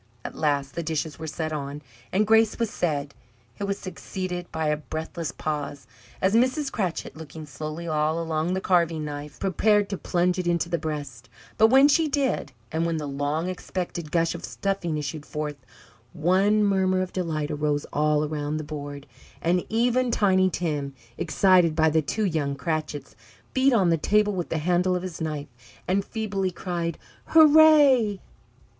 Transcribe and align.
At 0.25 0.33
last 0.33 0.73
the 0.73 0.81
dishes 0.81 1.19
were 1.19 1.27
set 1.27 1.53
on 1.53 1.83
and 2.11 2.25
grace 2.25 2.57
was 2.57 2.71
said. 2.71 3.13
It 3.59 3.65
was 3.65 3.77
succeeded 3.77 4.51
by 4.51 4.69
a 4.69 4.77
breathless 4.77 5.31
pause, 5.31 5.85
as 6.23 6.33
Mrs. 6.33 6.71
Cratchit, 6.71 7.15
looking 7.15 7.45
slowly 7.45 7.87
all 7.87 8.19
along 8.19 8.55
the 8.55 8.61
carving 8.61 9.05
knife, 9.05 9.39
prepared 9.39 9.89
to 9.89 9.99
plunge 9.99 10.39
it 10.39 10.47
into 10.47 10.69
the 10.69 10.79
breast; 10.79 11.29
but 11.55 11.67
when 11.67 11.87
she 11.87 12.07
did, 12.07 12.51
and 12.71 12.83
when 12.87 12.97
the 12.97 13.05
long 13.07 13.47
expected 13.47 14.11
gush 14.11 14.33
of 14.33 14.43
stuffing 14.43 14.97
issued 14.97 15.23
forth, 15.23 15.63
one 16.13 16.63
murmur 16.63 17.03
of 17.03 17.13
delight 17.13 17.51
arose 17.51 17.85
all 17.93 18.27
round 18.27 18.59
the 18.59 18.63
board, 18.63 19.05
and 19.39 19.63
even 19.69 20.09
Tiny 20.09 20.49
Tim, 20.49 20.95
excited 21.15 21.75
by 21.75 21.91
the 21.91 22.01
two 22.01 22.25
young 22.25 22.55
Cratchits, 22.55 23.15
beat 23.53 23.71
on 23.71 23.91
the 23.91 23.97
table 23.97 24.33
with 24.33 24.49
the 24.49 24.57
handle 24.57 24.95
of 24.95 25.03
his 25.03 25.21
knife, 25.21 25.53
and 25.87 26.03
feebly 26.03 26.49
cried, 26.49 26.97
"Hurrah!" 27.25 28.15